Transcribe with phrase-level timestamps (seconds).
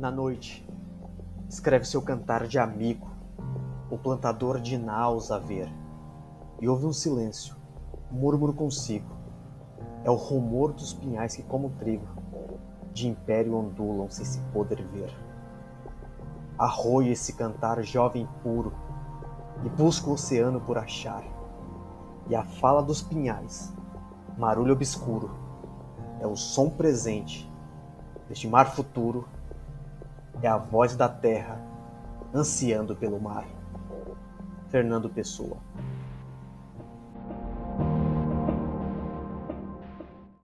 [0.00, 0.66] Na noite,
[1.46, 3.06] escreve seu cantar de amigo,
[3.90, 5.70] o plantador de naus a ver,
[6.58, 7.54] e ouve um silêncio,
[8.10, 9.14] murmuro consigo.
[10.02, 12.06] É o rumor dos pinhais que, como trigo,
[12.94, 15.14] de império ondulam sem se poder ver.
[16.56, 18.72] Arroia esse cantar jovem puro,
[19.62, 21.22] e busca o oceano por achar,
[22.26, 23.70] e a fala dos pinhais,
[24.38, 25.30] marulho obscuro,
[26.18, 27.46] é o som presente
[28.30, 29.28] deste mar futuro
[30.42, 31.60] é a voz da terra
[32.34, 33.46] ansiando pelo mar.
[34.68, 35.58] Fernando Pessoa